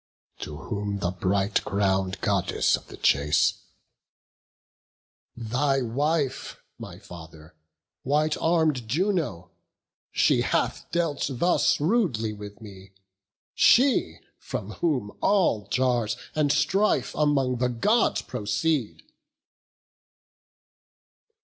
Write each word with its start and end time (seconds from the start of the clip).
To 0.39 0.57
whom 0.57 0.97
the 0.97 1.11
bright 1.11 1.63
crown'd 1.63 2.21
Goddess 2.21 2.75
of 2.75 2.87
the 2.87 2.97
chase: 2.97 3.53
"Thy 5.37 5.83
wife, 5.83 6.57
my 6.79 6.97
father, 6.97 7.53
white 8.01 8.35
arm'd 8.37 8.87
Juno; 8.87 9.51
she 10.11 10.41
Hath 10.41 10.89
dealt 10.91 11.27
thus 11.29 11.79
rudely 11.79 12.33
with 12.33 12.59
me; 12.61 12.93
she, 13.53 14.17
from 14.39 14.71
whom 14.71 15.15
All 15.21 15.67
jars 15.67 16.17
and 16.33 16.51
strife 16.51 17.13
among 17.13 17.57
the 17.57 17.69
Gods 17.69 18.23
proceed." 18.23 19.03